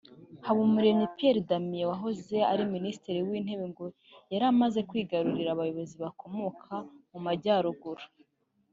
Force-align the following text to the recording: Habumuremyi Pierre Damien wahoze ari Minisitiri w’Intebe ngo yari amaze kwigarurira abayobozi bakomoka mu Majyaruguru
Habumuremyi 0.45 1.05
Pierre 1.15 1.45
Damien 1.49 1.87
wahoze 1.91 2.37
ari 2.51 2.63
Minisitiri 2.75 3.19
w’Intebe 3.27 3.65
ngo 3.71 3.85
yari 4.31 4.45
amaze 4.51 4.79
kwigarurira 4.89 5.49
abayobozi 5.53 5.95
bakomoka 6.03 6.73
mu 7.11 7.19
Majyaruguru 7.25 8.03